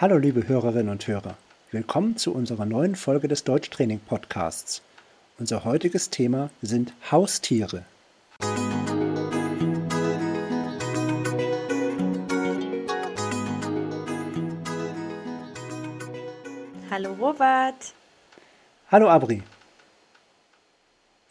Hallo 0.00 0.16
liebe 0.16 0.46
Hörerinnen 0.46 0.90
und 0.90 1.08
Hörer, 1.08 1.36
willkommen 1.72 2.16
zu 2.16 2.32
unserer 2.32 2.66
neuen 2.66 2.94
Folge 2.94 3.26
des 3.26 3.42
Deutschtraining 3.42 3.98
Podcasts. 3.98 4.80
Unser 5.40 5.64
heutiges 5.64 6.08
Thema 6.08 6.50
sind 6.62 6.92
Haustiere. 7.10 7.82
Hallo 16.88 17.14
Robert. 17.14 17.92
Hallo 18.92 19.08
Abri. 19.08 19.42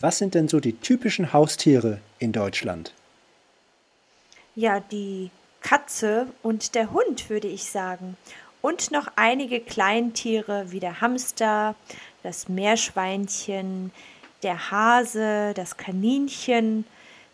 Was 0.02 0.18
sind 0.18 0.36
denn 0.36 0.50
so 0.50 0.60
die 0.60 0.74
typischen 0.74 1.32
Haustiere 1.32 2.02
in 2.20 2.34
Deutschland? 2.34 2.94
Ja, 4.56 4.82
die 4.82 5.32
Katze 5.62 6.28
und 6.44 6.76
der 6.76 6.92
Hund, 6.92 7.30
würde 7.30 7.48
ich 7.48 7.64
sagen 7.64 8.18
und 8.62 8.92
noch 8.92 9.08
einige 9.16 9.60
Kleintiere 9.60 10.72
wie 10.72 10.80
der 10.80 11.02
Hamster, 11.02 11.76
das 12.24 12.50
Meerschweinchen, 12.50 13.92
der 14.44 14.72
Hase, 14.72 15.54
das 15.56 15.78
Kaninchen, 15.78 16.86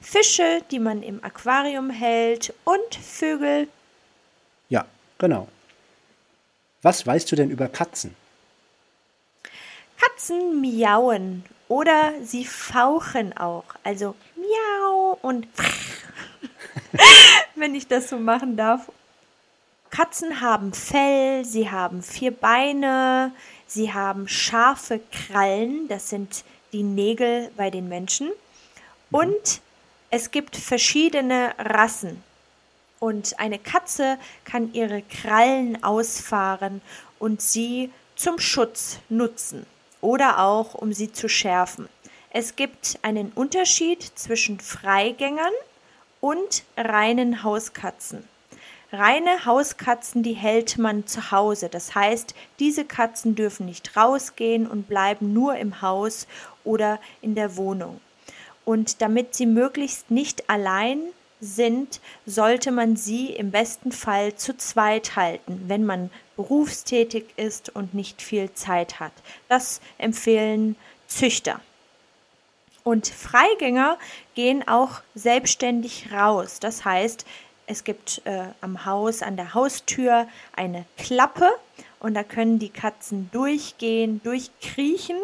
Fische, 0.02 0.62
die 0.72 0.80
man 0.80 1.02
im 1.02 1.24
Aquarium 1.24 1.90
hält 1.90 2.54
und 2.66 2.96
Vögel. 2.96 3.68
Ja, 4.70 4.86
genau. 5.18 5.48
Was 6.82 7.08
weißt 7.08 7.32
du 7.32 7.36
denn 7.36 7.50
über 7.50 7.70
Katzen? 7.70 8.16
Katzen 9.98 10.60
miauen 10.60 11.46
oder 11.70 12.14
sie 12.22 12.46
fauchen 12.46 13.36
auch, 13.38 13.64
also 13.84 14.16
miau 14.36 15.18
und 15.22 15.48
wenn 17.56 17.74
ich 17.74 17.88
das 17.88 18.10
so 18.10 18.18
machen 18.18 18.58
darf. 18.58 18.92
Katzen 19.94 20.42
haben 20.42 20.74
Fell, 20.74 21.46
sie 21.46 21.70
haben 21.70 22.02
vier 22.02 22.32
Beine, 22.32 23.32
sie 23.68 23.94
haben 23.94 24.28
scharfe 24.28 25.00
Krallen, 25.12 25.88
das 25.88 26.10
sind 26.10 26.44
die 26.72 26.82
Nägel 26.82 27.52
bei 27.58 27.70
den 27.70 27.90
Menschen. 27.90 28.32
Und 29.12 29.62
es 30.10 30.32
gibt 30.32 30.56
verschiedene 30.56 31.54
Rassen. 31.60 32.24
Und 33.00 33.40
eine 33.40 33.60
Katze 33.60 34.18
kann 34.46 34.74
ihre 34.74 35.04
Krallen 35.04 35.84
ausfahren 35.84 36.82
und 37.20 37.44
sie 37.44 37.92
zum 38.16 38.40
Schutz 38.40 38.98
nutzen 39.10 39.68
oder 40.02 40.40
auch 40.40 40.74
um 40.74 40.92
sie 40.92 41.12
zu 41.12 41.30
schärfen. 41.30 41.88
Es 42.32 42.56
gibt 42.56 42.98
einen 43.04 43.32
Unterschied 43.34 44.02
zwischen 44.02 44.60
Freigängern 44.60 45.54
und 46.20 46.64
reinen 46.76 47.44
Hauskatzen. 47.44 48.28
Reine 48.94 49.46
Hauskatzen, 49.46 50.22
die 50.22 50.34
hält 50.34 50.78
man 50.78 51.08
zu 51.08 51.32
Hause. 51.32 51.68
Das 51.68 51.96
heißt, 51.96 52.36
diese 52.60 52.86
Katzen 52.86 53.34
dürfen 53.34 53.66
nicht 53.66 53.98
rausgehen 53.98 54.68
und 54.68 54.88
bleiben 54.88 55.34
nur 55.34 55.56
im 55.56 55.82
Haus 55.82 56.28
oder 56.64 57.00
in 57.20 57.34
der 57.34 57.58
Wohnung. 57.58 58.00
Und 58.66 59.02
damit 59.02 59.34
sie 59.34 59.48
möglichst 59.48 60.12
nicht 60.12 60.48
allein 60.48 61.00
sind, 61.42 62.02
sollte 62.28 62.72
man 62.72 62.96
sie 62.96 63.32
im 63.32 63.50
besten 63.50 63.92
Fall 63.92 64.36
zu 64.36 64.56
zweit 64.56 65.16
halten, 65.16 65.64
wenn 65.66 65.86
man 65.86 66.12
berufstätig 66.36 67.26
ist 67.36 67.76
und 67.76 67.96
nicht 67.96 68.22
viel 68.22 68.54
Zeit 68.54 69.00
hat. 69.00 69.12
Das 69.50 69.82
empfehlen 69.98 70.76
Züchter. 71.08 71.60
Und 72.84 73.08
Freigänger 73.08 73.98
gehen 74.36 74.68
auch 74.68 75.02
selbstständig 75.16 76.12
raus. 76.12 76.60
Das 76.60 76.86
heißt, 76.86 77.26
es 77.68 77.84
gibt 77.84 78.22
äh, 78.26 78.46
am 78.62 78.86
Haus, 78.86 79.22
an 79.22 79.38
der 79.38 79.54
Haustür 79.54 80.28
eine 80.56 80.86
Klappe 80.98 81.50
und 82.00 82.14
da 82.14 82.24
können 82.24 82.60
die 82.60 82.70
Katzen 82.70 83.30
durchgehen, 83.32 84.22
durchkriechen 84.24 85.18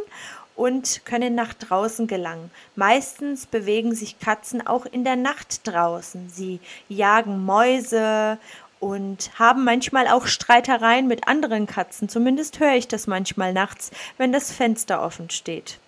und 0.55 1.05
können 1.05 1.35
nach 1.35 1.53
draußen 1.53 2.07
gelangen. 2.07 2.51
Meistens 2.75 3.45
bewegen 3.45 3.95
sich 3.95 4.19
Katzen 4.19 4.65
auch 4.65 4.85
in 4.85 5.03
der 5.03 5.15
Nacht 5.15 5.67
draußen. 5.67 6.29
Sie 6.29 6.59
jagen 6.87 7.45
Mäuse 7.45 8.37
und 8.79 9.31
haben 9.37 9.63
manchmal 9.63 10.07
auch 10.07 10.27
Streitereien 10.27 11.07
mit 11.07 11.27
anderen 11.27 11.67
Katzen. 11.67 12.09
Zumindest 12.09 12.59
höre 12.59 12.75
ich 12.75 12.87
das 12.87 13.07
manchmal 13.07 13.53
nachts, 13.53 13.91
wenn 14.17 14.31
das 14.31 14.51
Fenster 14.51 15.01
offen 15.01 15.29
steht. 15.29 15.79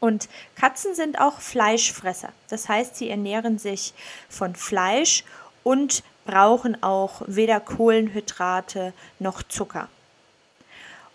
Und 0.00 0.28
Katzen 0.56 0.94
sind 0.94 1.20
auch 1.20 1.40
Fleischfresser. 1.40 2.32
Das 2.48 2.68
heißt, 2.68 2.96
sie 2.96 3.10
ernähren 3.10 3.58
sich 3.58 3.92
von 4.28 4.54
Fleisch 4.54 5.24
und 5.62 6.02
brauchen 6.24 6.82
auch 6.82 7.22
weder 7.26 7.60
Kohlenhydrate 7.60 8.92
noch 9.18 9.42
Zucker. 9.42 9.88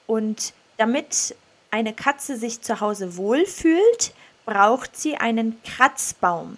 Und 0.08 0.54
damit 0.78 1.36
eine 1.72 1.94
Katze 1.94 2.38
sich 2.38 2.62
zu 2.62 2.80
Hause 2.80 3.18
wohlfühlt, 3.18 4.14
braucht 4.46 4.96
sie 4.96 5.18
einen 5.18 5.62
Kratzbaum. 5.64 6.58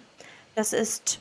Das 0.54 0.72
ist 0.72 1.20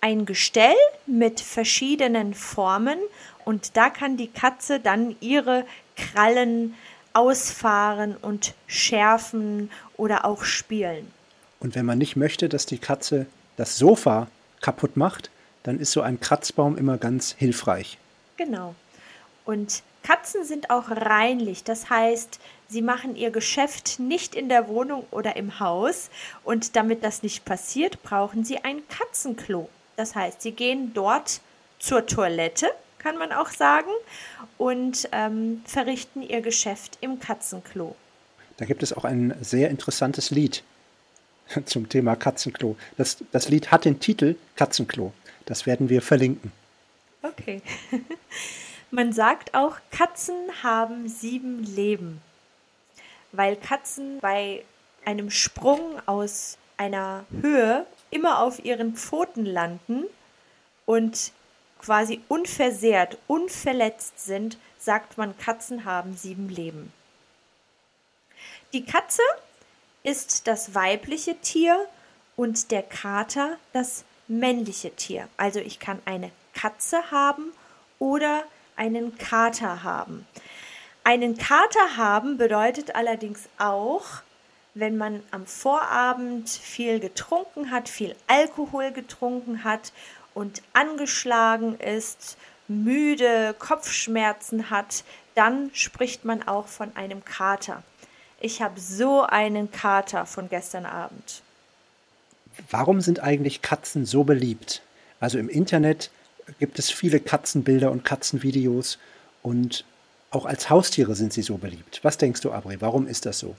ein 0.00 0.26
Gestell 0.26 0.74
mit 1.06 1.40
verschiedenen 1.40 2.34
Formen 2.34 2.98
und 3.44 3.76
da 3.76 3.90
kann 3.90 4.16
die 4.16 4.28
Katze 4.28 4.80
dann 4.80 5.16
ihre 5.20 5.64
Krallen 5.96 6.74
ausfahren 7.12 8.16
und 8.20 8.54
schärfen 8.66 9.70
oder 9.96 10.24
auch 10.24 10.44
spielen. 10.44 11.10
Und 11.60 11.74
wenn 11.74 11.86
man 11.86 11.98
nicht 11.98 12.16
möchte, 12.16 12.48
dass 12.48 12.66
die 12.66 12.78
Katze 12.78 13.26
das 13.56 13.78
Sofa 13.78 14.26
kaputt 14.60 14.96
macht, 14.96 15.30
dann 15.64 15.80
ist 15.80 15.90
so 15.90 16.02
ein 16.02 16.20
Kratzbaum 16.20 16.78
immer 16.78 16.98
ganz 16.98 17.34
hilfreich. 17.36 17.98
Genau. 18.36 18.74
Und 19.44 19.82
Katzen 20.04 20.44
sind 20.44 20.70
auch 20.70 20.90
reinlich, 20.90 21.64
das 21.64 21.90
heißt, 21.90 22.38
sie 22.68 22.82
machen 22.82 23.16
ihr 23.16 23.30
Geschäft 23.30 23.98
nicht 23.98 24.34
in 24.34 24.48
der 24.48 24.68
Wohnung 24.68 25.04
oder 25.10 25.36
im 25.36 25.58
Haus 25.60 26.10
und 26.44 26.76
damit 26.76 27.02
das 27.02 27.22
nicht 27.22 27.44
passiert, 27.44 28.02
brauchen 28.02 28.44
sie 28.44 28.58
ein 28.58 28.86
Katzenklo. 28.88 29.68
Das 29.96 30.14
heißt, 30.14 30.42
sie 30.42 30.52
gehen 30.52 30.92
dort 30.92 31.40
zur 31.78 32.06
Toilette, 32.06 32.70
kann 32.98 33.16
man 33.16 33.32
auch 33.32 33.48
sagen, 33.48 33.90
und 34.58 35.08
ähm, 35.12 35.62
verrichten 35.64 36.22
ihr 36.22 36.42
Geschäft 36.42 36.98
im 37.00 37.18
Katzenklo. 37.18 37.96
Da 38.56 38.66
gibt 38.66 38.82
es 38.82 38.92
auch 38.92 39.04
ein 39.04 39.34
sehr 39.40 39.70
interessantes 39.70 40.30
Lied 40.30 40.62
zum 41.64 41.88
Thema 41.88 42.14
Katzenklo. 42.14 42.76
Das, 42.96 43.18
das 43.32 43.48
Lied 43.48 43.70
hat 43.70 43.84
den 43.84 44.00
Titel 44.00 44.36
Katzenklo. 44.56 45.12
Das 45.46 45.66
werden 45.66 45.88
wir 45.88 46.02
verlinken. 46.02 46.52
Okay. 47.22 47.62
Man 48.90 49.12
sagt 49.12 49.54
auch, 49.54 49.76
Katzen 49.90 50.34
haben 50.62 51.08
sieben 51.08 51.64
Leben, 51.64 52.20
weil 53.32 53.56
Katzen 53.56 54.20
bei 54.20 54.64
einem 55.04 55.30
Sprung 55.30 56.00
aus 56.06 56.58
einer 56.76 57.24
Höhe 57.40 57.86
immer 58.10 58.40
auf 58.40 58.64
ihren 58.64 58.94
Pfoten 58.94 59.44
landen 59.44 60.04
und 60.86 61.32
quasi 61.80 62.20
unversehrt, 62.28 63.18
unverletzt 63.26 64.24
sind, 64.24 64.58
sagt 64.78 65.18
man, 65.18 65.36
Katzen 65.38 65.84
haben 65.84 66.16
sieben 66.16 66.48
Leben. 66.48 66.92
Die 68.72 68.84
Katze 68.84 69.22
ist 70.02 70.46
das 70.46 70.74
weibliche 70.74 71.36
Tier 71.40 71.86
und 72.36 72.70
der 72.70 72.82
Kater 72.82 73.56
das 73.72 74.04
männliche 74.28 74.94
Tier. 74.94 75.28
Also 75.36 75.60
ich 75.60 75.78
kann 75.78 76.00
eine 76.04 76.30
Katze 76.54 77.10
haben 77.10 77.52
oder 77.98 78.44
einen 78.76 79.16
Kater 79.18 79.82
haben. 79.82 80.26
Einen 81.04 81.36
Kater 81.36 81.96
haben 81.96 82.38
bedeutet 82.38 82.94
allerdings 82.94 83.48
auch, 83.58 84.04
wenn 84.74 84.96
man 84.96 85.22
am 85.30 85.46
Vorabend 85.46 86.48
viel 86.48 86.98
getrunken 86.98 87.70
hat, 87.70 87.88
viel 87.88 88.16
Alkohol 88.26 88.90
getrunken 88.90 89.62
hat 89.64 89.92
und 90.34 90.62
angeschlagen 90.72 91.78
ist, 91.78 92.36
müde, 92.66 93.54
Kopfschmerzen 93.58 94.70
hat, 94.70 95.04
dann 95.34 95.70
spricht 95.74 96.24
man 96.24 96.46
auch 96.48 96.66
von 96.66 96.96
einem 96.96 97.24
Kater. 97.24 97.82
Ich 98.40 98.62
habe 98.62 98.80
so 98.80 99.22
einen 99.22 99.70
Kater 99.70 100.26
von 100.26 100.48
gestern 100.48 100.86
Abend. 100.86 101.43
Warum 102.70 103.00
sind 103.00 103.20
eigentlich 103.20 103.62
Katzen 103.62 104.06
so 104.06 104.24
beliebt? 104.24 104.82
Also 105.20 105.38
im 105.38 105.48
Internet 105.48 106.10
gibt 106.58 106.78
es 106.78 106.90
viele 106.90 107.20
Katzenbilder 107.20 107.90
und 107.90 108.04
Katzenvideos 108.04 108.98
und 109.42 109.84
auch 110.30 110.46
als 110.46 110.68
Haustiere 110.68 111.14
sind 111.14 111.32
sie 111.32 111.42
so 111.42 111.56
beliebt. 111.56 112.00
Was 112.02 112.18
denkst 112.18 112.40
du, 112.40 112.50
Abri? 112.50 112.80
Warum 112.80 113.06
ist 113.06 113.24
das 113.24 113.38
so? 113.38 113.54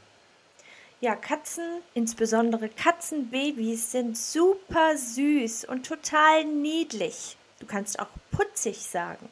Ja, 1.02 1.16
Katzen, 1.16 1.64
insbesondere 1.94 2.70
Katzenbabys, 2.70 3.92
sind 3.92 4.18
super 4.18 4.98
süß 4.98 5.66
und 5.66 5.86
total 5.86 6.46
niedlich. 6.46 7.38
Du 7.60 7.66
kannst 7.66 8.00
auch 8.00 8.10
putzig 8.32 8.80
sagen. 8.80 9.30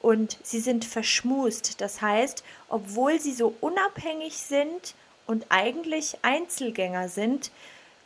Und 0.00 0.38
sie 0.42 0.60
sind 0.60 0.84
verschmust. 0.84 1.80
Das 1.80 2.00
heißt, 2.00 2.44
obwohl 2.68 3.20
sie 3.20 3.32
so 3.32 3.54
unabhängig 3.60 4.36
sind 4.36 4.94
und 5.26 5.46
eigentlich 5.48 6.18
Einzelgänger 6.22 7.08
sind, 7.08 7.50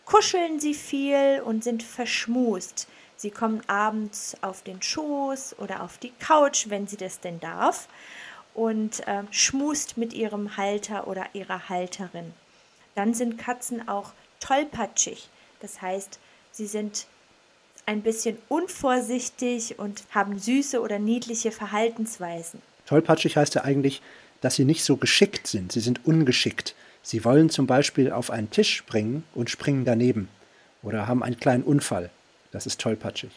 kuscheln 0.08 0.58
sie 0.58 0.72
viel 0.72 1.42
und 1.44 1.62
sind 1.62 1.82
verschmust. 1.82 2.88
Sie 3.16 3.30
kommen 3.30 3.60
abends 3.66 4.36
auf 4.40 4.62
den 4.62 4.80
Schoß 4.80 5.56
oder 5.58 5.82
auf 5.82 5.98
die 5.98 6.12
Couch, 6.18 6.70
wenn 6.70 6.86
sie 6.86 6.96
das 6.96 7.20
denn 7.20 7.40
darf, 7.40 7.88
und 8.54 9.06
äh, 9.06 9.22
schmust 9.30 9.98
mit 9.98 10.14
ihrem 10.14 10.56
Halter 10.56 11.08
oder 11.08 11.26
ihrer 11.34 11.68
Halterin. 11.68 12.32
Dann 12.94 13.12
sind 13.12 13.36
Katzen 13.36 13.86
auch 13.86 14.12
tollpatschig. 14.40 15.28
Das 15.60 15.82
heißt, 15.82 16.18
sie 16.52 16.66
sind 16.66 17.06
ein 17.84 18.00
bisschen 18.00 18.38
unvorsichtig 18.48 19.78
und 19.78 20.04
haben 20.10 20.38
süße 20.38 20.80
oder 20.80 20.98
niedliche 20.98 21.52
Verhaltensweisen. 21.52 22.62
Tollpatschig 22.86 23.36
heißt 23.36 23.56
ja 23.56 23.62
eigentlich, 23.62 24.00
dass 24.40 24.54
sie 24.54 24.64
nicht 24.64 24.84
so 24.84 24.96
geschickt 24.96 25.46
sind. 25.46 25.72
Sie 25.72 25.80
sind 25.80 26.06
ungeschickt. 26.06 26.74
Sie 27.08 27.24
wollen 27.24 27.48
zum 27.48 27.66
Beispiel 27.66 28.12
auf 28.12 28.30
einen 28.30 28.50
Tisch 28.50 28.76
springen 28.76 29.24
und 29.34 29.48
springen 29.48 29.86
daneben 29.86 30.28
oder 30.82 31.06
haben 31.06 31.22
einen 31.22 31.40
kleinen 31.40 31.62
Unfall. 31.62 32.10
Das 32.52 32.66
ist 32.66 32.82
tollpatschig. 32.82 33.30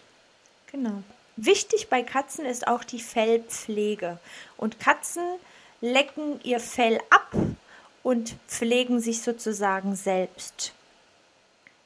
Genau. 0.69 1.03
Wichtig 1.38 1.88
bei 1.88 2.03
Katzen 2.03 2.45
ist 2.45 2.68
auch 2.68 2.83
die 2.83 3.00
Fellpflege. 3.00 4.19
Und 4.57 4.81
Katzen 4.81 5.23
lecken 5.79 6.41
ihr 6.44 6.59
Fell 6.59 7.00
ab 7.12 7.33
und 8.03 8.35
pflegen 8.45 9.00
sich 9.00 9.21
sozusagen 9.21 9.95
selbst. 9.95 10.73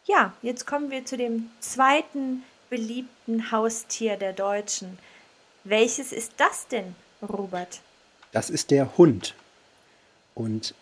Ja, 0.06 0.34
jetzt 0.42 0.66
kommen 0.66 0.90
wir 0.90 1.06
zu 1.06 1.18
dem 1.18 1.52
zweiten 1.60 2.42
beliebten 2.72 3.52
Haustier 3.52 4.18
der 4.18 4.34
Deutschen. 4.34 4.98
Welches 5.64 6.12
ist 6.12 6.34
das 6.38 6.68
denn, 6.68 6.96
Robert? 7.22 7.80
Das 8.32 8.50
ist 8.50 8.72
der 8.72 8.98
Hund. 8.98 9.36
Und 10.34 10.74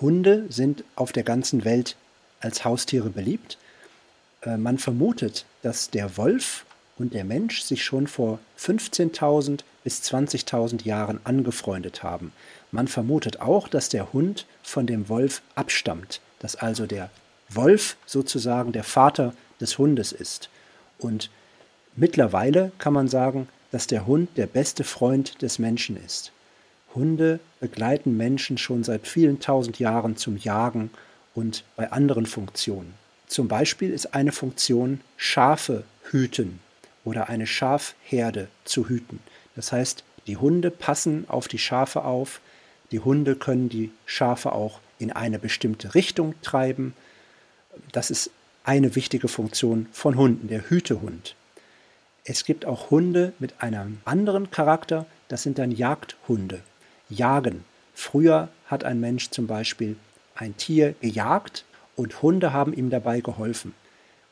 Hunde 0.00 0.46
sind 0.48 0.84
auf 0.96 1.12
der 1.12 1.22
ganzen 1.22 1.64
Welt 1.64 1.96
als 2.40 2.64
Haustiere 2.64 3.10
beliebt. 3.10 3.58
Äh, 4.42 4.56
man 4.56 4.78
vermutet, 4.78 5.44
dass 5.62 5.90
der 5.90 6.16
Wolf 6.16 6.64
und 6.98 7.14
der 7.14 7.24
Mensch 7.24 7.62
sich 7.62 7.84
schon 7.84 8.06
vor 8.06 8.38
15.000 8.58 9.60
bis 9.84 10.02
20.000 10.02 10.84
Jahren 10.84 11.20
angefreundet 11.24 12.02
haben. 12.02 12.32
Man 12.70 12.88
vermutet 12.88 13.40
auch, 13.40 13.68
dass 13.68 13.88
der 13.88 14.12
Hund 14.12 14.46
von 14.62 14.86
dem 14.86 15.08
Wolf 15.08 15.42
abstammt, 15.54 16.20
dass 16.38 16.56
also 16.56 16.86
der 16.86 17.10
Wolf 17.48 17.96
sozusagen 18.06 18.72
der 18.72 18.84
Vater 18.84 19.34
des 19.60 19.78
Hundes 19.78 20.12
ist. 20.12 20.50
Und 20.98 21.30
mittlerweile 21.96 22.72
kann 22.78 22.92
man 22.92 23.08
sagen, 23.08 23.48
dass 23.72 23.86
der 23.86 24.06
Hund 24.06 24.28
der 24.36 24.46
beste 24.46 24.84
Freund 24.84 25.40
des 25.42 25.58
Menschen 25.58 25.96
ist. 26.04 26.32
Hunde 26.94 27.40
begleiten 27.60 28.16
Menschen 28.16 28.58
schon 28.58 28.84
seit 28.84 29.06
vielen 29.06 29.40
tausend 29.40 29.78
Jahren 29.78 30.16
zum 30.16 30.36
Jagen 30.36 30.90
und 31.34 31.64
bei 31.76 31.92
anderen 31.92 32.26
Funktionen. 32.26 32.94
Zum 33.26 33.48
Beispiel 33.48 33.90
ist 33.90 34.14
eine 34.14 34.32
Funktion 34.32 35.00
Schafe 35.16 35.84
hüten 36.10 36.60
oder 37.04 37.28
eine 37.28 37.46
Schafherde 37.46 38.48
zu 38.64 38.88
hüten. 38.88 39.20
Das 39.54 39.72
heißt, 39.72 40.04
die 40.26 40.36
Hunde 40.36 40.70
passen 40.70 41.24
auf 41.28 41.48
die 41.48 41.58
Schafe 41.58 42.04
auf, 42.04 42.40
die 42.90 43.00
Hunde 43.00 43.36
können 43.36 43.68
die 43.68 43.92
Schafe 44.04 44.52
auch 44.52 44.80
in 44.98 45.12
eine 45.12 45.38
bestimmte 45.38 45.94
Richtung 45.94 46.34
treiben. 46.42 46.94
Das 47.92 48.10
ist 48.10 48.30
eine 48.64 48.94
wichtige 48.96 49.28
Funktion 49.28 49.86
von 49.92 50.16
Hunden, 50.16 50.48
der 50.48 50.68
Hütehund. 50.68 51.36
Es 52.24 52.44
gibt 52.44 52.66
auch 52.66 52.90
Hunde 52.90 53.32
mit 53.38 53.62
einem 53.62 54.00
anderen 54.04 54.50
Charakter, 54.50 55.06
das 55.28 55.42
sind 55.42 55.58
dann 55.58 55.70
Jagdhunde. 55.70 56.60
Jagen. 57.10 57.64
Früher 57.94 58.48
hat 58.66 58.84
ein 58.84 59.00
Mensch 59.00 59.30
zum 59.30 59.46
Beispiel 59.46 59.96
ein 60.34 60.56
Tier 60.56 60.94
gejagt 61.00 61.64
und 61.96 62.22
Hunde 62.22 62.52
haben 62.52 62.72
ihm 62.72 62.88
dabei 62.88 63.20
geholfen. 63.20 63.74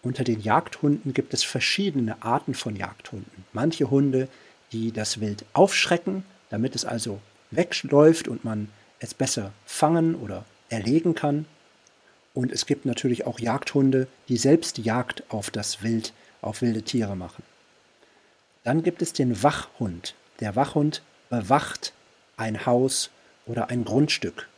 Unter 0.03 0.25
den 0.25 0.41
Jagdhunden 0.41 1.13
gibt 1.13 1.35
es 1.35 1.45
verschiedene 1.45 2.23
Arten 2.23 2.55
von 2.55 2.77
Jagdhunden. 2.77 3.45
Manche 3.53 3.91
Hunde, 3.91 4.29
die 4.73 4.93
das 4.93 5.21
Wild 5.21 5.45
aufschrecken, 5.53 6.25
damit 6.51 6.75
es 6.75 6.85
also 6.85 7.21
wegläuft 7.51 8.29
und 8.29 8.45
man 8.45 8.69
es 9.01 9.13
besser 9.13 9.53
fangen 9.67 10.15
oder 10.15 10.45
erlegen 10.69 11.15
kann. 11.15 11.47
Und 12.33 12.53
es 12.53 12.67
gibt 12.67 12.87
natürlich 12.87 13.27
auch 13.27 13.41
Jagdhunde, 13.41 14.07
die 14.29 14.37
selbst 14.37 14.79
Jagd 14.79 15.25
auf 15.29 15.51
das 15.51 15.83
Wild, 15.83 16.13
auf 16.41 16.63
wilde 16.63 16.83
Tiere 16.83 17.17
machen. 17.17 17.43
Dann 18.65 18.83
gibt 18.83 19.03
es 19.03 19.13
den 19.13 19.43
Wachhund. 19.43 20.15
Der 20.41 20.55
Wachhund 20.55 21.03
bewacht 21.31 21.93
ein 22.39 22.65
Haus 22.67 23.11
oder 23.47 23.71
ein 23.71 23.85
Grundstück. 23.85 24.49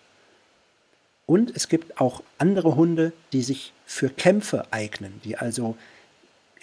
Und 1.27 1.55
es 1.55 1.69
gibt 1.69 2.01
auch 2.01 2.23
andere 2.39 2.77
Hunde, 2.77 3.13
die 3.33 3.43
sich 3.43 3.73
für 3.87 4.09
Kämpfe 4.09 4.65
eignen, 4.71 5.21
die 5.25 5.37
also 5.37 5.77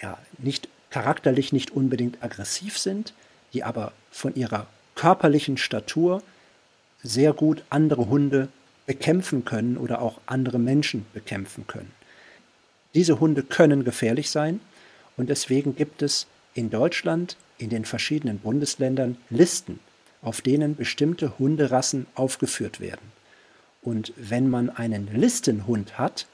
ja, 0.00 0.18
nicht 0.38 0.68
charakterlich 0.90 1.52
nicht 1.52 1.70
unbedingt 1.70 2.22
aggressiv 2.22 2.78
sind, 2.78 3.14
die 3.52 3.64
aber 3.64 3.92
von 4.10 4.34
ihrer 4.34 4.66
körperlichen 4.94 5.56
Statur 5.56 6.22
sehr 7.02 7.32
gut 7.32 7.62
andere 7.70 8.08
Hunde 8.08 8.48
bekämpfen 8.86 9.44
können 9.44 9.76
oder 9.76 10.02
auch 10.02 10.20
andere 10.26 10.58
Menschen 10.58 11.06
bekämpfen 11.12 11.66
können. 11.66 11.92
Diese 12.94 13.20
Hunde 13.20 13.42
können 13.42 13.84
gefährlich 13.84 14.30
sein 14.30 14.60
und 15.16 15.28
deswegen 15.28 15.76
gibt 15.76 16.02
es 16.02 16.26
in 16.54 16.70
Deutschland 16.70 17.36
in 17.58 17.70
den 17.70 17.84
verschiedenen 17.84 18.38
Bundesländern 18.38 19.16
Listen, 19.30 19.80
auf 20.22 20.40
denen 20.40 20.76
bestimmte 20.76 21.38
Hunderassen 21.38 22.06
aufgeführt 22.14 22.80
werden. 22.80 23.12
Und 23.82 24.12
wenn 24.16 24.50
man 24.50 24.70
einen 24.70 25.08
Listenhund 25.14 25.98
hat, 25.98 26.26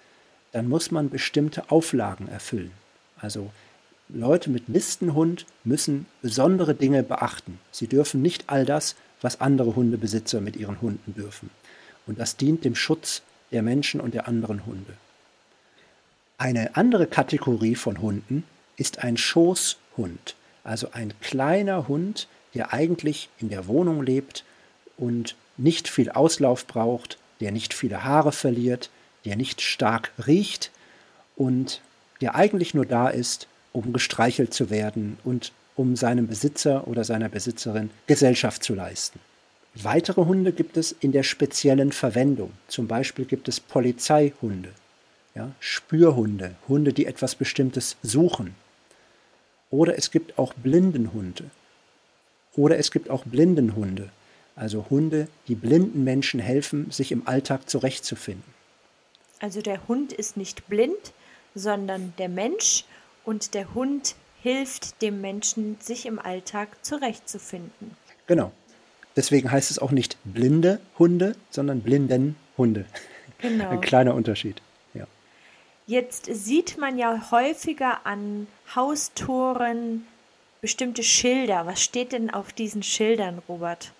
dann 0.52 0.68
muss 0.68 0.90
man 0.90 1.10
bestimmte 1.10 1.70
Auflagen 1.70 2.28
erfüllen. 2.28 2.72
Also 3.20 3.50
Leute 4.08 4.50
mit 4.50 4.68
Listenhund 4.68 5.46
müssen 5.64 6.06
besondere 6.22 6.74
Dinge 6.74 7.02
beachten. 7.02 7.58
Sie 7.72 7.86
dürfen 7.86 8.22
nicht 8.22 8.44
all 8.48 8.64
das, 8.64 8.96
was 9.20 9.40
andere 9.40 9.74
Hundebesitzer 9.74 10.40
mit 10.40 10.56
ihren 10.56 10.80
Hunden 10.80 11.14
dürfen. 11.14 11.50
Und 12.06 12.18
das 12.18 12.36
dient 12.36 12.64
dem 12.64 12.74
Schutz 12.74 13.22
der 13.50 13.62
Menschen 13.62 14.00
und 14.00 14.14
der 14.14 14.28
anderen 14.28 14.66
Hunde. 14.66 14.94
Eine 16.36 16.76
andere 16.76 17.06
Kategorie 17.06 17.74
von 17.74 18.00
Hunden 18.00 18.44
ist 18.76 18.98
ein 18.98 19.16
Schoßhund, 19.16 20.34
also 20.64 20.90
ein 20.92 21.14
kleiner 21.20 21.88
Hund, 21.88 22.28
der 22.54 22.72
eigentlich 22.72 23.28
in 23.38 23.48
der 23.48 23.66
Wohnung 23.66 24.02
lebt 24.02 24.44
und 24.96 25.36
nicht 25.56 25.88
viel 25.88 26.10
Auslauf 26.10 26.66
braucht, 26.66 27.18
der 27.40 27.52
nicht 27.52 27.74
viele 27.74 28.04
Haare 28.04 28.32
verliert, 28.32 28.90
der 29.24 29.36
nicht 29.36 29.60
stark 29.60 30.12
riecht 30.26 30.70
und 31.36 31.80
der 32.20 32.34
eigentlich 32.34 32.74
nur 32.74 32.86
da 32.86 33.08
ist, 33.08 33.48
um 33.72 33.92
gestreichelt 33.92 34.54
zu 34.54 34.70
werden 34.70 35.18
und 35.24 35.52
um 35.76 35.96
seinem 35.96 36.28
Besitzer 36.28 36.86
oder 36.86 37.04
seiner 37.04 37.28
Besitzerin 37.28 37.90
Gesellschaft 38.06 38.62
zu 38.62 38.74
leisten. 38.74 39.18
Weitere 39.74 40.24
Hunde 40.24 40.52
gibt 40.52 40.76
es 40.76 40.92
in 40.92 41.10
der 41.10 41.24
speziellen 41.24 41.90
Verwendung. 41.90 42.52
Zum 42.68 42.86
Beispiel 42.86 43.24
gibt 43.24 43.48
es 43.48 43.58
Polizeihunde, 43.58 44.70
ja, 45.34 45.50
Spürhunde, 45.58 46.54
Hunde, 46.68 46.92
die 46.92 47.06
etwas 47.06 47.34
Bestimmtes 47.34 47.96
suchen. 48.02 48.54
Oder 49.70 49.98
es 49.98 50.12
gibt 50.12 50.38
auch 50.38 50.54
Blindenhunde. 50.54 51.50
Oder 52.56 52.78
es 52.78 52.90
gibt 52.90 53.10
auch 53.10 53.24
Blindenhunde, 53.24 54.10
also 54.56 54.86
Hunde, 54.90 55.28
die 55.48 55.54
blinden 55.54 56.04
Menschen 56.04 56.40
helfen, 56.40 56.90
sich 56.90 57.10
im 57.12 57.26
Alltag 57.26 57.68
zurechtzufinden. 57.68 58.54
Also 59.40 59.60
der 59.60 59.86
Hund 59.88 60.12
ist 60.12 60.36
nicht 60.36 60.68
blind, 60.68 61.12
sondern 61.54 62.14
der 62.18 62.28
Mensch 62.28 62.84
und 63.24 63.54
der 63.54 63.74
Hund 63.74 64.14
hilft 64.42 65.00
dem 65.02 65.20
Menschen, 65.20 65.76
sich 65.80 66.06
im 66.06 66.18
Alltag 66.18 66.84
zurechtzufinden. 66.84 67.96
Genau. 68.26 68.52
Deswegen 69.16 69.50
heißt 69.50 69.70
es 69.70 69.78
auch 69.78 69.90
nicht 69.90 70.18
blinde 70.24 70.80
Hunde, 70.98 71.36
sondern 71.50 71.80
blinden 71.80 72.36
Hunde. 72.58 72.84
Genau. 73.38 73.68
Ein 73.70 73.80
kleiner 73.80 74.14
Unterschied. 74.14 74.60
Ja. 74.92 75.06
Jetzt 75.86 76.26
sieht 76.26 76.78
man 76.78 76.98
ja 76.98 77.30
häufiger 77.30 78.06
an 78.06 78.46
Haustoren 78.74 80.06
bestimmte 80.64 81.02
Schilder. 81.02 81.66
Was 81.66 81.82
steht 81.82 82.12
denn 82.12 82.30
auf 82.30 82.54
diesen 82.54 82.82
Schildern, 82.82 83.42
Robert? 83.50 83.92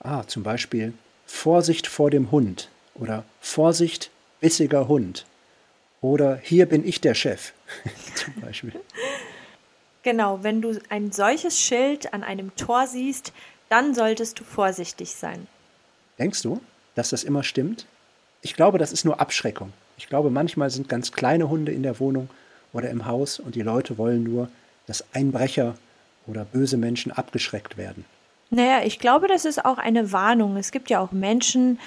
Ah, 0.00 0.22
zum 0.26 0.42
Beispiel 0.42 0.92
Vorsicht 1.24 1.86
vor 1.86 2.10
dem 2.10 2.30
Hund 2.30 2.68
oder 2.94 3.24
Vorsicht, 3.40 4.10
bissiger 4.38 4.86
Hund 4.86 5.24
oder 6.02 6.36
hier 6.36 6.66
bin 6.66 6.86
ich 6.86 7.00
der 7.00 7.14
Chef 7.14 7.54
zum 8.14 8.34
Beispiel. 8.34 8.74
Genau, 10.02 10.40
wenn 10.42 10.60
du 10.60 10.78
ein 10.90 11.10
solches 11.10 11.58
Schild 11.58 12.12
an 12.12 12.22
einem 12.22 12.54
Tor 12.56 12.86
siehst, 12.86 13.32
dann 13.70 13.94
solltest 13.94 14.38
du 14.38 14.44
vorsichtig 14.44 15.12
sein. 15.12 15.46
Denkst 16.18 16.42
du, 16.42 16.60
dass 16.96 17.08
das 17.08 17.24
immer 17.24 17.42
stimmt? 17.42 17.86
Ich 18.42 18.54
glaube, 18.54 18.76
das 18.76 18.92
ist 18.92 19.06
nur 19.06 19.20
Abschreckung. 19.20 19.72
Ich 19.96 20.06
glaube, 20.06 20.28
manchmal 20.28 20.68
sind 20.68 20.90
ganz 20.90 21.12
kleine 21.12 21.48
Hunde 21.48 21.72
in 21.72 21.82
der 21.82 21.98
Wohnung 21.98 22.28
oder 22.74 22.90
im 22.90 23.06
Haus 23.06 23.40
und 23.40 23.54
die 23.54 23.62
Leute 23.62 23.96
wollen 23.96 24.22
nur, 24.22 24.50
dass 24.88 25.04
Einbrecher 25.12 25.76
oder 26.26 26.44
böse 26.44 26.76
Menschen 26.76 27.12
abgeschreckt 27.12 27.76
werden. 27.76 28.04
Naja, 28.50 28.82
ich 28.84 28.98
glaube, 28.98 29.28
das 29.28 29.44
ist 29.44 29.64
auch 29.64 29.78
eine 29.78 30.10
Warnung. 30.10 30.56
Es 30.56 30.72
gibt 30.72 30.90
ja 30.90 31.00
auch 31.00 31.12
Menschen, 31.12 31.78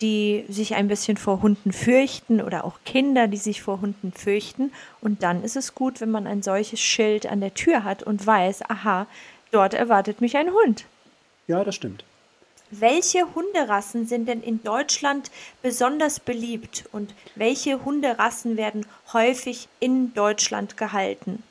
die 0.00 0.44
sich 0.48 0.74
ein 0.74 0.88
bisschen 0.88 1.16
vor 1.16 1.42
Hunden 1.42 1.72
fürchten 1.72 2.40
oder 2.40 2.64
auch 2.64 2.78
Kinder, 2.84 3.26
die 3.26 3.36
sich 3.36 3.62
vor 3.62 3.80
Hunden 3.80 4.12
fürchten. 4.12 4.72
Und 5.00 5.22
dann 5.22 5.42
ist 5.42 5.56
es 5.56 5.74
gut, 5.74 6.00
wenn 6.00 6.10
man 6.10 6.26
ein 6.26 6.42
solches 6.42 6.80
Schild 6.80 7.26
an 7.26 7.40
der 7.40 7.54
Tür 7.54 7.84
hat 7.84 8.02
und 8.02 8.26
weiß, 8.26 8.68
aha, 8.68 9.06
dort 9.50 9.74
erwartet 9.74 10.20
mich 10.20 10.36
ein 10.36 10.50
Hund. 10.50 10.84
Ja, 11.46 11.64
das 11.64 11.74
stimmt. 11.74 12.04
Welche 12.70 13.34
Hunderassen 13.34 14.06
sind 14.06 14.28
denn 14.28 14.42
in 14.42 14.62
Deutschland 14.62 15.30
besonders 15.62 16.18
beliebt 16.18 16.84
und 16.90 17.14
welche 17.36 17.84
Hunderassen 17.84 18.56
werden 18.56 18.86
häufig 19.12 19.68
in 19.78 20.12
Deutschland 20.14 20.76
gehalten? 20.76 21.42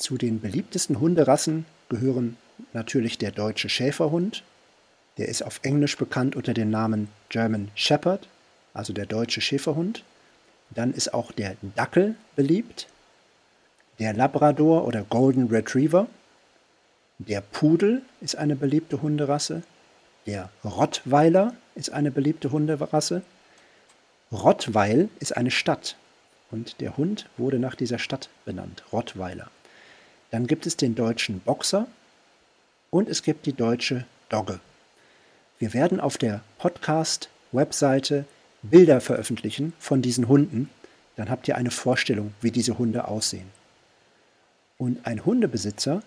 Zu 0.00 0.16
den 0.16 0.40
beliebtesten 0.40 0.98
Hunderassen 0.98 1.66
gehören 1.90 2.38
natürlich 2.72 3.18
der 3.18 3.32
deutsche 3.32 3.68
Schäferhund. 3.68 4.42
Der 5.18 5.28
ist 5.28 5.42
auf 5.42 5.60
Englisch 5.62 5.98
bekannt 5.98 6.34
unter 6.36 6.54
dem 6.54 6.70
Namen 6.70 7.08
German 7.28 7.70
Shepherd, 7.74 8.26
also 8.72 8.94
der 8.94 9.04
deutsche 9.04 9.42
Schäferhund. 9.42 10.02
Dann 10.70 10.94
ist 10.94 11.12
auch 11.12 11.32
der 11.32 11.54
Dackel 11.76 12.14
beliebt, 12.34 12.88
der 13.98 14.14
Labrador 14.14 14.86
oder 14.86 15.02
Golden 15.02 15.48
Retriever. 15.48 16.06
Der 17.18 17.42
Pudel 17.42 18.00
ist 18.22 18.36
eine 18.36 18.56
beliebte 18.56 19.02
Hunderasse. 19.02 19.62
Der 20.24 20.48
Rottweiler 20.64 21.52
ist 21.74 21.90
eine 21.90 22.10
beliebte 22.10 22.52
Hunderasse. 22.52 23.20
Rottweil 24.32 25.10
ist 25.18 25.36
eine 25.36 25.50
Stadt 25.50 25.96
und 26.50 26.80
der 26.80 26.96
Hund 26.96 27.28
wurde 27.36 27.58
nach 27.58 27.74
dieser 27.74 27.98
Stadt 27.98 28.30
benannt, 28.46 28.82
Rottweiler. 28.92 29.50
Dann 30.30 30.46
gibt 30.46 30.66
es 30.66 30.76
den 30.76 30.94
deutschen 30.94 31.40
Boxer 31.40 31.86
und 32.90 33.08
es 33.08 33.22
gibt 33.22 33.46
die 33.46 33.52
deutsche 33.52 34.04
Dogge. 34.28 34.60
Wir 35.58 35.74
werden 35.74 36.00
auf 36.00 36.18
der 36.18 36.40
Podcast-Webseite 36.58 38.24
Bilder 38.62 39.00
veröffentlichen 39.00 39.72
von 39.78 40.02
diesen 40.02 40.28
Hunden. 40.28 40.70
Dann 41.16 41.30
habt 41.30 41.48
ihr 41.48 41.56
eine 41.56 41.70
Vorstellung, 41.70 42.32
wie 42.40 42.50
diese 42.50 42.78
Hunde 42.78 43.08
aussehen. 43.08 43.48
Und 44.78 45.04
ein 45.06 45.24
Hundebesitzer 45.24 46.02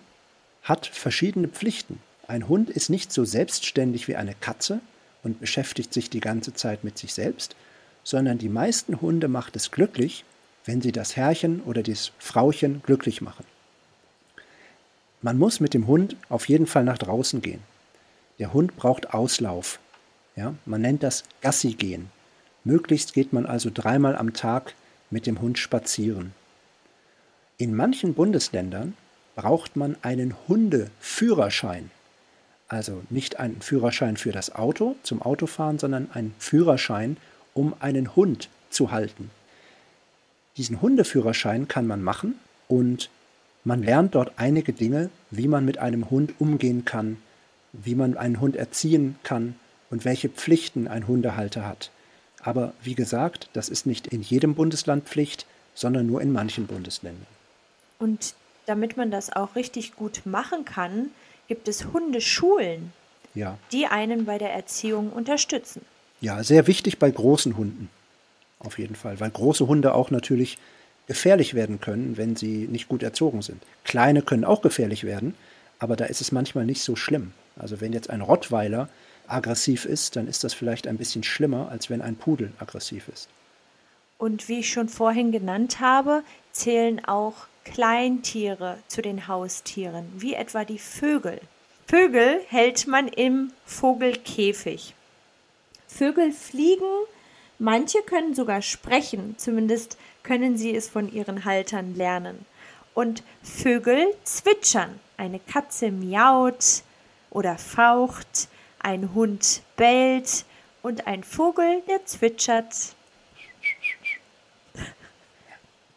hat 0.62 0.86
verschiedene 0.86 1.48
Pflichten. 1.48 2.00
Ein 2.26 2.48
Hund 2.48 2.70
ist 2.70 2.88
nicht 2.88 3.12
so 3.12 3.24
selbstständig 3.24 4.08
wie 4.08 4.16
eine 4.16 4.34
Katze 4.34 4.80
und 5.22 5.40
beschäftigt 5.40 5.92
sich 5.92 6.10
die 6.10 6.20
ganze 6.20 6.54
Zeit 6.54 6.82
mit 6.82 6.98
sich 6.98 7.12
selbst, 7.12 7.54
sondern 8.02 8.38
die 8.38 8.48
meisten 8.48 9.00
Hunde 9.00 9.28
macht 9.28 9.56
es 9.56 9.70
glücklich, 9.70 10.24
wenn 10.64 10.80
sie 10.80 10.92
das 10.92 11.16
Herrchen 11.16 11.60
oder 11.62 11.82
das 11.82 12.12
Frauchen 12.18 12.82
glücklich 12.82 13.20
machen. 13.20 13.44
Man 15.24 15.38
muss 15.38 15.58
mit 15.58 15.72
dem 15.72 15.86
Hund 15.86 16.16
auf 16.28 16.50
jeden 16.50 16.66
Fall 16.66 16.84
nach 16.84 16.98
draußen 16.98 17.40
gehen. 17.40 17.62
Der 18.38 18.52
Hund 18.52 18.76
braucht 18.76 19.14
Auslauf. 19.14 19.78
Ja, 20.36 20.52
man 20.66 20.82
nennt 20.82 21.02
das 21.02 21.24
Gassi 21.40 21.72
gehen. 21.72 22.10
Möglichst 22.62 23.14
geht 23.14 23.32
man 23.32 23.46
also 23.46 23.70
dreimal 23.72 24.16
am 24.16 24.34
Tag 24.34 24.74
mit 25.08 25.26
dem 25.26 25.40
Hund 25.40 25.58
spazieren. 25.58 26.34
In 27.56 27.74
manchen 27.74 28.12
Bundesländern 28.12 28.98
braucht 29.34 29.76
man 29.76 29.96
einen 30.02 30.34
Hundeführerschein. 30.46 31.90
Also 32.68 33.00
nicht 33.08 33.40
einen 33.40 33.62
Führerschein 33.62 34.18
für 34.18 34.30
das 34.30 34.54
Auto 34.54 34.94
zum 35.04 35.22
Autofahren, 35.22 35.78
sondern 35.78 36.10
einen 36.12 36.34
Führerschein, 36.38 37.16
um 37.54 37.72
einen 37.80 38.14
Hund 38.14 38.50
zu 38.68 38.90
halten. 38.90 39.30
Diesen 40.58 40.82
Hundeführerschein 40.82 41.66
kann 41.66 41.86
man 41.86 42.02
machen 42.02 42.34
und 42.68 43.08
man 43.64 43.82
lernt 43.82 44.14
dort 44.14 44.32
einige 44.36 44.72
Dinge, 44.72 45.10
wie 45.30 45.48
man 45.48 45.64
mit 45.64 45.78
einem 45.78 46.10
Hund 46.10 46.34
umgehen 46.38 46.84
kann, 46.84 47.16
wie 47.72 47.94
man 47.94 48.16
einen 48.16 48.40
Hund 48.40 48.56
erziehen 48.56 49.16
kann 49.22 49.56
und 49.90 50.04
welche 50.04 50.28
Pflichten 50.28 50.86
ein 50.86 51.08
Hundehalter 51.08 51.66
hat. 51.66 51.90
Aber 52.42 52.74
wie 52.82 52.94
gesagt, 52.94 53.48
das 53.54 53.68
ist 53.68 53.86
nicht 53.86 54.06
in 54.06 54.20
jedem 54.20 54.54
Bundesland 54.54 55.04
Pflicht, 55.04 55.46
sondern 55.74 56.06
nur 56.06 56.20
in 56.20 56.30
manchen 56.30 56.66
Bundesländern. 56.66 57.26
Und 57.98 58.34
damit 58.66 58.96
man 58.96 59.10
das 59.10 59.32
auch 59.32 59.56
richtig 59.56 59.96
gut 59.96 60.22
machen 60.24 60.64
kann, 60.64 61.10
gibt 61.48 61.68
es 61.68 61.86
Hundeschulen, 61.86 62.92
ja. 63.34 63.58
die 63.72 63.86
einen 63.86 64.24
bei 64.24 64.38
der 64.38 64.52
Erziehung 64.52 65.10
unterstützen. 65.10 65.82
Ja, 66.20 66.42
sehr 66.42 66.66
wichtig 66.66 66.98
bei 66.98 67.10
großen 67.10 67.56
Hunden. 67.56 67.90
Auf 68.58 68.78
jeden 68.78 68.94
Fall, 68.94 69.20
weil 69.20 69.30
große 69.30 69.66
Hunde 69.66 69.94
auch 69.94 70.10
natürlich 70.10 70.58
gefährlich 71.06 71.54
werden 71.54 71.80
können, 71.80 72.16
wenn 72.16 72.36
sie 72.36 72.66
nicht 72.68 72.88
gut 72.88 73.02
erzogen 73.02 73.42
sind. 73.42 73.62
Kleine 73.84 74.22
können 74.22 74.44
auch 74.44 74.62
gefährlich 74.62 75.04
werden, 75.04 75.34
aber 75.78 75.96
da 75.96 76.06
ist 76.06 76.20
es 76.20 76.32
manchmal 76.32 76.64
nicht 76.64 76.82
so 76.82 76.96
schlimm. 76.96 77.32
Also 77.56 77.80
wenn 77.80 77.92
jetzt 77.92 78.10
ein 78.10 78.20
Rottweiler 78.20 78.88
aggressiv 79.26 79.84
ist, 79.84 80.16
dann 80.16 80.28
ist 80.28 80.44
das 80.44 80.54
vielleicht 80.54 80.86
ein 80.86 80.96
bisschen 80.96 81.22
schlimmer, 81.22 81.68
als 81.70 81.90
wenn 81.90 82.02
ein 82.02 82.16
Pudel 82.16 82.52
aggressiv 82.58 83.08
ist. 83.08 83.28
Und 84.18 84.48
wie 84.48 84.60
ich 84.60 84.70
schon 84.70 84.88
vorhin 84.88 85.32
genannt 85.32 85.80
habe, 85.80 86.22
zählen 86.52 87.04
auch 87.04 87.46
Kleintiere 87.64 88.78
zu 88.88 89.02
den 89.02 89.26
Haustieren, 89.26 90.06
wie 90.16 90.34
etwa 90.34 90.64
die 90.64 90.78
Vögel. 90.78 91.40
Vögel 91.86 92.40
hält 92.48 92.86
man 92.86 93.08
im 93.08 93.52
Vogelkäfig. 93.64 94.94
Vögel 95.86 96.32
fliegen, 96.32 96.90
manche 97.58 97.98
können 98.02 98.34
sogar 98.34 98.62
sprechen, 98.62 99.34
zumindest 99.38 99.96
können 100.24 100.58
sie 100.58 100.74
es 100.74 100.88
von 100.88 101.12
ihren 101.12 101.44
Haltern 101.44 101.94
lernen. 101.94 102.44
Und 102.94 103.22
Vögel 103.42 104.06
zwitschern. 104.24 104.98
Eine 105.16 105.38
Katze 105.38 105.92
miaut 105.92 106.82
oder 107.30 107.56
faucht, 107.58 108.48
ein 108.80 109.14
Hund 109.14 109.62
bellt 109.76 110.44
und 110.82 111.06
ein 111.06 111.22
Vogel, 111.22 111.82
der 111.88 112.04
zwitschert. 112.04 112.94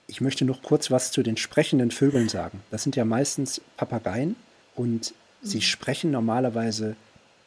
Ich 0.07 0.21
möchte 0.21 0.45
noch 0.45 0.61
kurz 0.61 0.89
was 0.89 1.11
zu 1.11 1.23
den 1.23 1.37
sprechenden 1.37 1.91
Vögeln 1.91 2.29
sagen. 2.29 2.63
Das 2.71 2.83
sind 2.83 2.95
ja 2.95 3.05
meistens 3.05 3.61
Papageien 3.75 4.35
und 4.75 5.13
sie 5.41 5.57
mhm. 5.57 5.61
sprechen 5.61 6.11
normalerweise 6.11 6.95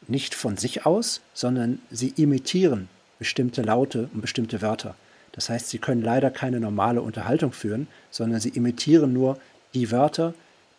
nicht 0.07 0.35
von 0.35 0.57
sich 0.57 0.85
aus, 0.85 1.21
sondern 1.33 1.81
sie 1.89 2.09
imitieren 2.09 2.89
bestimmte 3.17 3.61
Laute 3.61 4.09
und 4.13 4.21
bestimmte 4.21 4.61
Wörter. 4.61 4.95
Das 5.33 5.49
heißt, 5.49 5.69
sie 5.69 5.79
können 5.79 6.01
leider 6.01 6.29
keine 6.29 6.59
normale 6.59 7.01
Unterhaltung 7.01 7.53
führen, 7.53 7.87
sondern 8.09 8.39
sie 8.39 8.49
imitieren 8.49 9.13
nur 9.13 9.37
die 9.73 9.91
Wörter, 9.91 10.33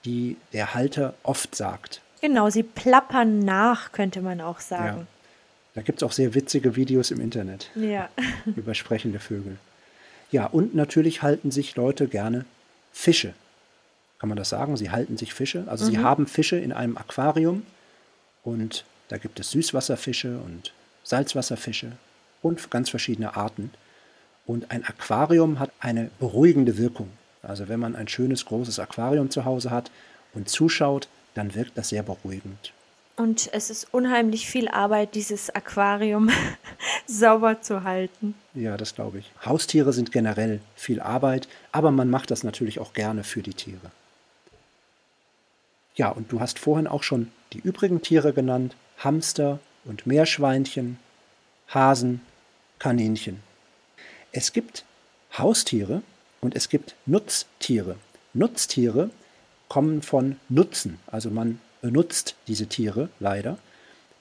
die 0.05 0.37
der 0.53 0.75
Halter 0.75 1.15
oft 1.23 1.55
sagt. 1.55 2.03
Genau, 2.21 2.51
sie 2.51 2.63
plappern 2.63 3.41
nach, 3.41 3.93
könnte 3.93 4.21
man 4.21 4.41
auch 4.41 4.61
sagen. 4.61 4.99
Ja. 4.99 5.07
Da 5.75 5.83
gibt 5.83 6.03
es 6.03 6.07
auch 6.07 6.13
sehr 6.13 6.35
witzige 6.35 6.77
Videos 6.77 7.11
im 7.11 7.21
Internet 7.21 7.71
ja. 7.75 8.09
über 8.57 8.75
sprechende 8.75 9.19
Vögel. 9.19 9.57
Ja, 10.31 10.47
und 10.47 10.75
natürlich 10.75 11.23
halten 11.23 11.51
sich 11.51 11.77
Leute 11.77 12.09
gerne 12.09 12.45
Fische. 12.93 13.35
Kann 14.19 14.29
man 14.29 14.39
das 14.39 14.51
sagen? 14.51 14.77
Sie 14.77 14.91
halten 14.91 15.17
sich 15.17 15.35
Fische. 15.35 15.65
Also 15.67 15.87
mhm. 15.87 15.91
sie 15.91 15.99
haben 15.99 16.27
Fische 16.27 16.57
in 16.57 16.73
einem 16.73 16.97
Aquarium 16.97 17.65
und 18.45 18.85
da 19.09 19.19
gibt 19.19 19.41
es 19.41 19.51
Süßwasserfische 19.51 20.39
und 20.39 20.73
Salzwasserfische 21.05 21.93
und 22.41 22.71
ganz 22.71 22.91
verschiedene 22.91 23.37
Arten. 23.37 23.71
Und 24.53 24.71
ein 24.71 24.85
Aquarium 24.85 25.59
hat 25.59 25.73
eine 25.81 26.11
beruhigende 26.21 26.77
Wirkung. 26.77 27.09
Also 27.43 27.69
wenn 27.69 27.81
man 27.81 27.97
ein 27.97 28.07
schönes 28.07 28.45
großes 28.45 28.81
Aquarium 28.81 29.31
zu 29.31 29.47
Hause 29.47 29.71
hat 29.71 29.91
und 30.35 30.51
zuschaut, 30.51 31.09
dann 31.33 31.55
wirkt 31.55 31.79
das 31.79 31.89
sehr 31.89 32.03
beruhigend. 32.03 32.75
Und 33.17 33.49
es 33.55 33.71
ist 33.71 33.89
unheimlich 33.95 34.47
viel 34.47 34.69
Arbeit, 34.69 35.15
dieses 35.15 35.49
Aquarium 35.49 36.29
sauber 37.07 37.63
zu 37.63 37.83
halten. 37.85 38.35
Ja, 38.53 38.77
das 38.77 38.95
glaube 38.95 39.21
ich. 39.21 39.33
Haustiere 39.43 39.95
sind 39.95 40.13
generell 40.13 40.61
viel 40.77 41.01
Arbeit, 41.01 41.49
aber 41.73 41.91
man 41.91 42.11
macht 42.11 42.31
das 42.31 42.45
natürlich 42.45 42.79
auch 42.79 42.93
gerne 42.93 43.25
für 43.25 43.41
die 43.41 43.55
Tiere. 43.55 43.91
Ja, 45.95 46.11
und 46.11 46.31
du 46.31 46.41
hast 46.41 46.59
vorhin 46.59 46.87
auch 46.87 47.05
schon 47.05 47.33
die 47.55 47.61
übrigen 47.61 48.03
Tiere 48.03 48.35
genannt: 48.35 48.77
Hamster 48.99 49.61
und 49.87 50.07
Meerschweinchen, 50.07 50.99
Hasen, 51.69 52.21
Kaninchen. 52.79 53.41
Es 54.35 54.55
gibt 54.55 54.85
Haustiere 55.37 56.03
und 56.41 56.57
es 56.57 56.71
gibt 56.71 56.95
Nutztiere. 57.05 57.97
Nutztiere 58.33 59.11
kommen 59.69 60.01
von 60.01 60.37
Nutzen, 60.49 60.99
also 61.07 61.31
man 61.31 61.61
benutzt 61.83 62.35
diese 62.47 62.67
Tiere 62.67 63.11
leider. 63.21 63.59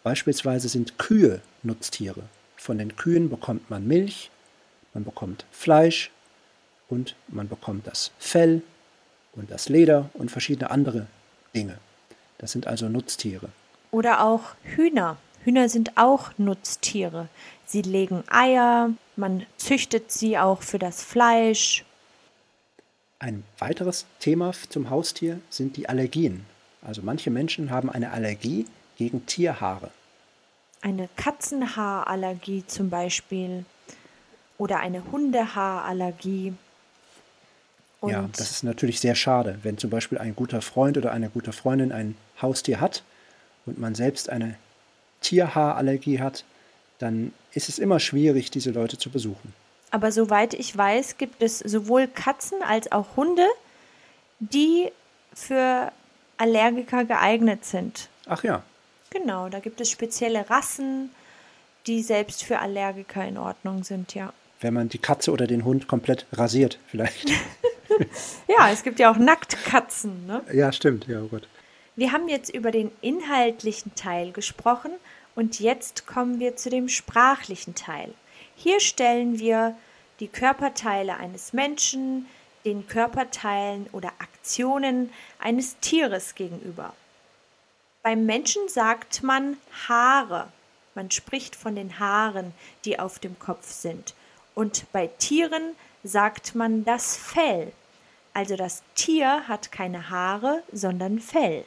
Beispielsweise 0.03 0.67
sind 0.67 0.97
Kühe 0.97 1.41
Nutztiere. 1.63 2.23
Von 2.57 2.77
den 2.77 2.97
Kühen 2.97 3.29
bekommt 3.29 3.69
man 3.69 3.87
Milch, 3.87 4.31
man 4.93 5.05
bekommt 5.05 5.45
Fleisch 5.51 6.11
und 6.89 7.15
man 7.29 7.47
bekommt 7.47 7.87
das 7.87 8.11
Fell 8.19 8.61
und 9.33 9.49
das 9.49 9.69
Leder 9.69 10.09
und 10.13 10.29
verschiedene 10.29 10.71
andere 10.71 11.07
Dinge. 11.55 11.77
Das 12.37 12.51
sind 12.51 12.67
also 12.67 12.89
Nutztiere. 12.89 13.47
Oder 13.91 14.25
auch 14.25 14.55
Hühner. 14.63 15.17
Hühner 15.43 15.69
sind 15.69 15.97
auch 15.97 16.31
Nutztiere. 16.37 17.27
Sie 17.65 17.81
legen 17.81 18.23
Eier, 18.29 18.91
man 19.15 19.45
züchtet 19.57 20.11
sie 20.11 20.37
auch 20.37 20.61
für 20.61 20.79
das 20.79 21.03
Fleisch. 21.03 21.85
Ein 23.19 23.43
weiteres 23.59 24.05
Thema 24.19 24.51
zum 24.69 24.89
Haustier 24.89 25.39
sind 25.49 25.77
die 25.77 25.87
Allergien. 25.87 26.45
Also 26.81 27.01
manche 27.03 27.29
Menschen 27.29 27.69
haben 27.69 27.89
eine 27.89 28.11
Allergie 28.11 28.65
gegen 28.97 29.25
Tierhaare. 29.25 29.91
eine 30.81 31.09
Katzenhaarallergie 31.15 32.63
zum 32.65 32.89
Beispiel 32.89 33.65
oder 34.57 34.79
eine 34.79 35.11
Hundehaarallergie. 35.11 36.53
Und 37.99 38.11
ja, 38.11 38.27
das 38.35 38.49
ist 38.49 38.63
natürlich 38.63 38.99
sehr 38.99 39.13
schade, 39.13 39.59
wenn 39.61 39.77
zum 39.77 39.91
Beispiel 39.91 40.17
ein 40.17 40.35
guter 40.35 40.61
Freund 40.61 40.97
oder 40.97 41.11
eine 41.11 41.29
gute 41.29 41.51
Freundin 41.51 41.91
ein 41.91 42.15
Haustier 42.41 42.81
hat 42.81 43.03
und 43.67 43.79
man 43.79 43.93
selbst 43.93 44.29
eine 44.29 44.55
Tierhaarallergie 45.21 46.19
hat, 46.19 46.43
dann 46.99 47.33
ist 47.53 47.69
es 47.69 47.79
immer 47.79 47.99
schwierig, 47.99 48.51
diese 48.51 48.71
Leute 48.71 48.97
zu 48.97 49.09
besuchen. 49.09 49.53
Aber 49.91 50.11
soweit 50.11 50.53
ich 50.53 50.75
weiß, 50.75 51.17
gibt 51.17 51.41
es 51.41 51.59
sowohl 51.59 52.07
Katzen 52.07 52.61
als 52.63 52.91
auch 52.91 53.17
Hunde, 53.17 53.45
die 54.39 54.89
für 55.33 55.91
Allergiker 56.37 57.05
geeignet 57.05 57.65
sind. 57.65 58.09
Ach 58.25 58.43
ja. 58.43 58.63
Genau, 59.09 59.49
da 59.49 59.59
gibt 59.59 59.81
es 59.81 59.89
spezielle 59.89 60.49
Rassen, 60.49 61.11
die 61.87 62.01
selbst 62.01 62.43
für 62.43 62.59
Allergiker 62.59 63.27
in 63.27 63.37
Ordnung 63.37 63.83
sind, 63.83 64.15
ja. 64.15 64.31
Wenn 64.61 64.73
man 64.73 64.89
die 64.89 64.99
Katze 64.99 65.31
oder 65.31 65.47
den 65.47 65.65
Hund 65.65 65.87
komplett 65.87 66.25
rasiert, 66.31 66.77
vielleicht. 66.87 67.29
ja, 68.47 68.69
es 68.71 68.83
gibt 68.83 68.99
ja 68.99 69.11
auch 69.11 69.17
Nacktkatzen, 69.17 70.25
ne? 70.27 70.41
Ja, 70.53 70.71
stimmt, 70.71 71.07
ja, 71.07 71.21
oh 71.21 71.27
Gott. 71.27 71.47
Wir 71.97 72.13
haben 72.13 72.29
jetzt 72.29 72.53
über 72.53 72.71
den 72.71 72.89
inhaltlichen 73.01 73.93
Teil 73.95 74.31
gesprochen 74.31 74.91
und 75.35 75.59
jetzt 75.59 76.07
kommen 76.07 76.39
wir 76.39 76.55
zu 76.55 76.69
dem 76.69 76.87
sprachlichen 76.87 77.75
Teil. 77.75 78.13
Hier 78.55 78.79
stellen 78.79 79.39
wir 79.39 79.75
die 80.21 80.29
Körperteile 80.29 81.17
eines 81.17 81.51
Menschen 81.51 82.27
den 82.63 82.87
Körperteilen 82.87 83.87
oder 83.91 84.11
Aktionen 84.19 85.11
eines 85.39 85.77
Tieres 85.79 86.35
gegenüber. 86.35 86.93
Beim 88.03 88.25
Menschen 88.25 88.67
sagt 88.67 89.23
man 89.23 89.57
Haare. 89.87 90.47
Man 90.95 91.11
spricht 91.11 91.55
von 91.55 91.75
den 91.75 91.99
Haaren, 91.99 92.53
die 92.85 92.99
auf 92.99 93.19
dem 93.19 93.37
Kopf 93.39 93.71
sind. 93.71 94.13
Und 94.55 94.85
bei 94.91 95.07
Tieren 95.07 95.75
sagt 96.03 96.55
man 96.55 96.85
das 96.85 97.17
Fell. 97.17 97.71
Also 98.33 98.55
das 98.55 98.83
Tier 98.95 99.47
hat 99.47 99.71
keine 99.71 100.09
Haare, 100.09 100.63
sondern 100.71 101.19
Fell. 101.19 101.65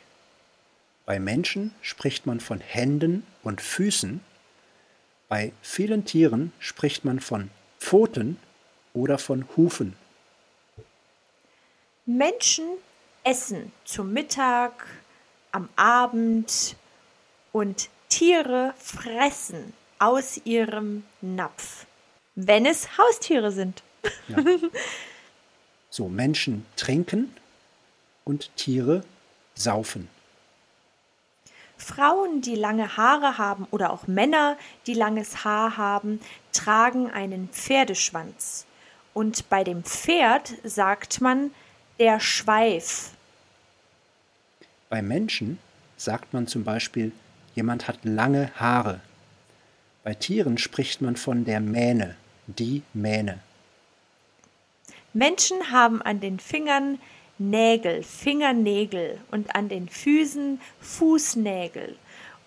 Bei 1.06 1.18
Menschen 1.18 1.74
spricht 1.82 2.24
man 2.26 2.40
von 2.40 2.60
Händen 2.60 3.26
und 3.42 3.60
Füßen. 3.60 4.20
Bei 5.28 5.52
vielen 5.60 6.04
Tieren 6.04 6.52
spricht 6.58 7.04
man 7.04 7.20
von 7.20 7.50
Pfoten 7.78 8.38
oder 8.94 9.18
von 9.18 9.46
Hufen. 9.56 9.96
Menschen 12.06 12.64
essen 13.22 13.72
zum 13.84 14.12
Mittag, 14.12 14.86
am 15.52 15.68
Abend 15.76 16.76
und 17.52 17.88
Tiere 18.08 18.74
fressen 18.78 19.72
aus 19.98 20.40
ihrem 20.44 21.04
Napf, 21.20 21.86
wenn 22.34 22.66
es 22.66 22.98
Haustiere 22.98 23.52
sind. 23.52 23.82
Ja. 24.28 24.38
So, 25.90 26.08
Menschen 26.08 26.66
trinken 26.76 27.34
und 28.24 28.54
Tiere 28.56 29.04
saufen. 29.54 30.08
Frauen, 31.76 32.40
die 32.40 32.54
lange 32.54 32.96
Haare 32.96 33.38
haben 33.38 33.66
oder 33.70 33.92
auch 33.92 34.06
Männer, 34.06 34.56
die 34.86 34.94
langes 34.94 35.44
Haar 35.44 35.76
haben, 35.76 36.20
tragen 36.52 37.10
einen 37.10 37.48
Pferdeschwanz. 37.48 38.66
Und 39.12 39.48
bei 39.48 39.64
dem 39.64 39.84
Pferd 39.84 40.54
sagt 40.64 41.20
man 41.20 41.50
der 41.98 42.20
Schweif. 42.20 43.10
Bei 44.88 45.02
Menschen 45.02 45.58
sagt 45.96 46.32
man 46.32 46.46
zum 46.46 46.64
Beispiel, 46.64 47.12
jemand 47.54 47.88
hat 47.88 47.98
lange 48.04 48.50
Haare. 48.56 49.00
Bei 50.02 50.14
Tieren 50.14 50.58
spricht 50.58 51.00
man 51.00 51.16
von 51.16 51.44
der 51.44 51.60
Mähne, 51.60 52.16
die 52.46 52.82
Mähne. 52.92 53.38
Menschen 55.12 55.70
haben 55.70 56.02
an 56.02 56.20
den 56.20 56.40
Fingern 56.40 56.98
Nägel, 57.38 58.02
Fingernägel 58.02 59.18
und 59.30 59.54
an 59.54 59.68
den 59.68 59.88
Füßen 59.88 60.60
Fußnägel. 60.80 61.96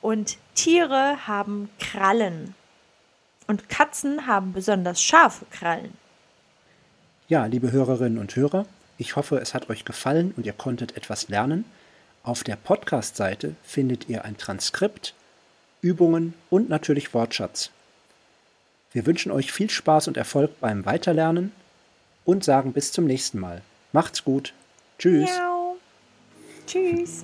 Und 0.02 0.38
Tiere 0.56 1.28
haben 1.28 1.70
Krallen. 1.80 2.56
Und 3.48 3.70
Katzen 3.70 4.28
haben 4.28 4.54
besonders 4.54 5.02
scharfe 5.02 5.46
Krallen. 5.52 5.94
Ja, 7.28 7.46
liebe 7.46 7.72
Hörerinnen 7.72 8.20
und 8.20 8.36
Hörer, 8.36 8.66
ich 8.98 9.16
hoffe, 9.16 9.38
es 9.38 9.54
hat 9.54 9.70
euch 9.70 9.86
gefallen 9.86 10.34
und 10.38 10.46
ihr 10.46 10.54
konntet 10.54 10.96
etwas 10.96 11.28
lernen. 11.28 11.66
Auf 12.24 12.44
der 12.44 12.56
Podcast-Seite 12.56 13.56
findet 13.64 14.10
ihr 14.10 14.26
ein 14.26 14.38
Transkript, 14.38 15.14
Übungen 15.82 16.34
und 16.50 16.70
natürlich 16.70 17.14
Wortschatz. 17.14 17.70
Wir 18.92 19.06
wünschen 19.06 19.32
euch 19.32 19.52
viel 19.52 19.70
Spaß 19.70 20.08
und 20.08 20.18
Erfolg 20.18 20.60
beim 20.60 20.86
Weiterlernen 20.86 21.52
und 22.26 22.44
sagen 22.44 22.74
bis 22.74 22.92
zum 22.92 23.06
nächsten 23.06 23.40
Mal. 23.40 23.62
Macht's 23.92 24.24
gut. 24.24 24.54
Tschüss. 24.98 25.30
Miau. 25.30 25.78
Tschüss. 26.66 27.24